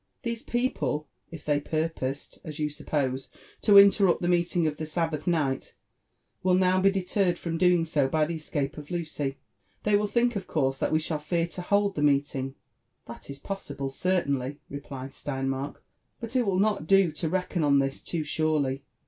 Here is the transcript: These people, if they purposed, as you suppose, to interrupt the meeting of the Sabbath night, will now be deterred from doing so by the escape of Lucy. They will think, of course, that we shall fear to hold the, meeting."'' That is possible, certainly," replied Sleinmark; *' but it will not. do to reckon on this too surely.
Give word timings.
These 0.23 0.41
people, 0.41 1.07
if 1.29 1.45
they 1.45 1.59
purposed, 1.59 2.39
as 2.43 2.57
you 2.57 2.71
suppose, 2.71 3.29
to 3.61 3.77
interrupt 3.77 4.23
the 4.23 4.27
meeting 4.27 4.65
of 4.65 4.77
the 4.77 4.87
Sabbath 4.87 5.27
night, 5.27 5.75
will 6.41 6.55
now 6.55 6.81
be 6.81 6.89
deterred 6.89 7.37
from 7.37 7.59
doing 7.59 7.85
so 7.85 8.07
by 8.07 8.25
the 8.25 8.33
escape 8.33 8.79
of 8.79 8.89
Lucy. 8.89 9.37
They 9.83 9.95
will 9.95 10.07
think, 10.07 10.35
of 10.35 10.47
course, 10.47 10.79
that 10.79 10.91
we 10.91 10.97
shall 10.99 11.19
fear 11.19 11.45
to 11.49 11.61
hold 11.61 11.93
the, 11.93 12.01
meeting."'' 12.01 12.55
That 13.07 13.29
is 13.29 13.37
possible, 13.37 13.91
certainly," 13.91 14.59
replied 14.71 15.11
Sleinmark; 15.13 15.83
*' 15.99 16.19
but 16.19 16.35
it 16.35 16.47
will 16.47 16.57
not. 16.57 16.87
do 16.87 17.11
to 17.11 17.29
reckon 17.29 17.63
on 17.63 17.77
this 17.77 18.01
too 18.01 18.23
surely. 18.23 18.81